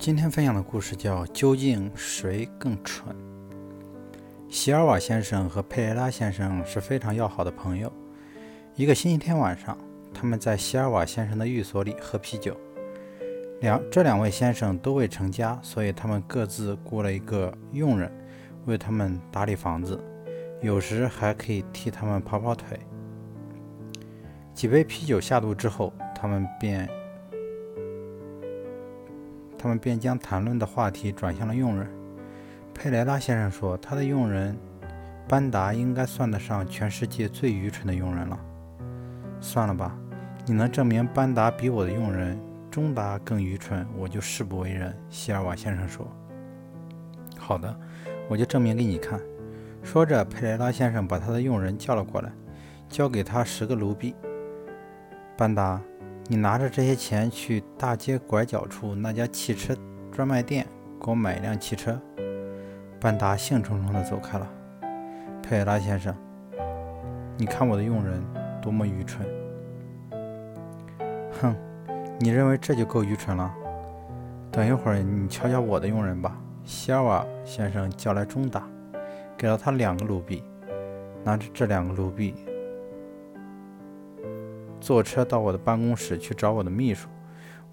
[0.00, 3.14] 今天分享的故事叫“究竟谁更蠢”。
[4.48, 7.92] 席尔瓦先生和佩雷拉先生是非常要好的朋友。
[8.76, 9.76] 一个星期天晚上，
[10.14, 12.56] 他们在席尔瓦先生的寓所里喝啤酒。
[13.60, 18.10] 两这两位先生都未成家，所以他们各自雇了一个佣人
[18.64, 20.02] 为他们打理房子，
[20.62, 22.80] 有时还可以替他们跑跑腿。
[24.54, 26.88] 几杯啤酒下肚之后，他们便。
[29.60, 31.86] 他们便将谈论的话题转向了佣人。
[32.72, 34.56] 佩雷拉先生说：“他的佣人
[35.28, 38.40] 班达应该算得上全世界最愚蠢的佣人了。”
[39.38, 39.94] 算了吧，
[40.46, 46.10] 你能证明班达比我的佣人中达更愚蠢，我就誓不为人。”希尔瓦先生说。
[47.36, 47.78] “好的，
[48.30, 49.20] 我就证明给你看。”
[49.84, 52.32] 说着，佩雷拉先生把他的佣人叫了过来，
[52.88, 54.14] 交给他十个卢比。
[55.36, 55.78] 班达。
[56.32, 59.74] 你拿着这些钱去大街拐角处那家汽车
[60.12, 60.64] 专卖店
[61.02, 62.00] 给我买一辆汽车。
[63.00, 64.48] 班达兴冲冲地走开了。
[65.42, 66.14] 佩雷拉先生，
[67.36, 68.22] 你看我的佣人
[68.62, 69.26] 多么愚蠢！
[71.42, 71.52] 哼，
[72.20, 73.52] 你认为这就够愚蠢了？
[74.52, 76.40] 等一会儿你瞧瞧我的佣人吧。
[76.64, 78.62] 希尔瓦先生叫来中达，
[79.36, 80.44] 给了他两个卢比，
[81.24, 82.36] 拿着这两个卢比。
[84.80, 87.08] 坐车到我的办公室去找我的秘书，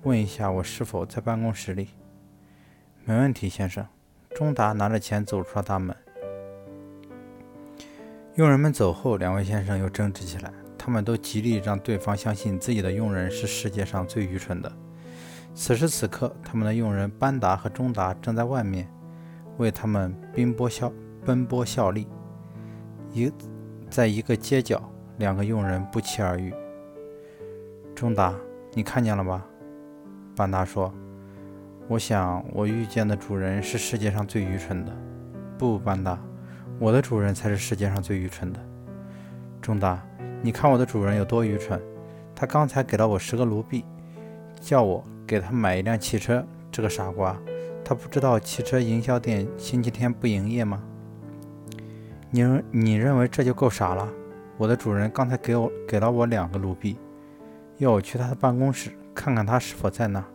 [0.03, 1.89] 问一下我是否在办公室里。
[3.05, 3.85] 没问题，先生。
[4.35, 5.95] 钟达拿着钱走出了大门。
[8.35, 10.51] 佣人们走后，两位先生又争执起来。
[10.77, 14.71] 他们都极力让对方相信自己的佣人是世界上最愚蠢的。
[15.55, 18.87] 此时此刻，他们的佣人班达和钟达正在外面
[19.57, 20.93] 为他们奔波效
[21.25, 22.07] 奔波效力。
[23.11, 23.31] 一，
[23.89, 24.81] 在一个街角，
[25.17, 26.53] 两个佣人不期而遇。
[27.97, 28.31] 钟达，
[28.75, 29.43] 你看见了吧？
[30.35, 30.93] 班达说
[31.89, 34.95] ：“我想我遇见的主人是世界上最愚蠢的。”
[35.57, 36.15] 不，班达，
[36.77, 38.59] 我的主人才是世界上最愚蠢的。
[39.59, 39.99] 钟达，
[40.43, 41.81] 你看我的主人有多愚蠢？
[42.35, 43.83] 他刚才给了我十个卢币，
[44.61, 46.45] 叫我给他买一辆汽车。
[46.71, 47.35] 这个傻瓜，
[47.83, 50.83] 他不知道汽车营销店星期天不营业吗？
[52.29, 54.07] 你你认为这就够傻了？
[54.55, 56.95] 我的主人刚才给我给了我两个卢币。
[57.77, 60.25] 要我去他的办公室看看他是否在那儿。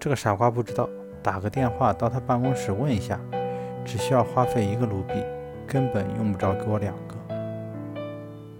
[0.00, 0.88] 这个傻瓜不知道，
[1.22, 3.20] 打个电话到他办公室问一下，
[3.84, 5.14] 只需要花费一个卢比，
[5.66, 7.14] 根本用不着给我两个。